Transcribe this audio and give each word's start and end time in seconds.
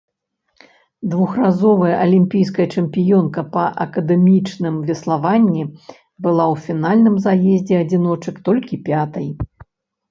Двухразовая 1.11 1.91
алімпійская 2.05 2.67
чэмпіёнка 2.77 3.43
па 3.57 3.67
акадэмічным 3.87 4.75
веславанні 4.89 5.63
была 6.23 6.45
ў 6.53 6.55
фінальным 6.67 7.15
заездзе 7.29 7.75
адзіночак 7.85 8.35
толькі 8.49 8.85
пятай. 8.91 9.27